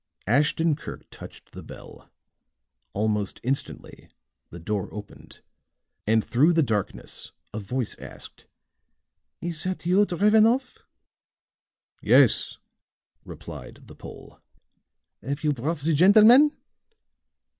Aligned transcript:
Ashton 0.25 0.75
Kirk 0.75 1.07
touched 1.11 1.51
the 1.51 1.61
bell; 1.61 2.09
almost 2.91 3.39
instantly 3.43 4.09
the 4.49 4.57
door 4.57 4.91
opened 4.91 5.41
and 6.07 6.25
through 6.25 6.53
the 6.53 6.63
darkness 6.63 7.33
a 7.53 7.59
voice 7.59 7.95
asked: 7.99 8.47
"Is 9.41 9.63
that 9.63 9.85
you, 9.85 10.03
Drevenoff?" 10.07 10.79
"Yes," 12.01 12.57
replied 13.25 13.81
the 13.85 13.95
Pole. 13.95 14.39
"Have 15.21 15.43
you 15.43 15.53
brought 15.53 15.77
the 15.77 15.93
gentleman?" 15.93 16.51